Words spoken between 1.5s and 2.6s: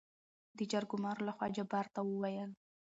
جبار ته وويل: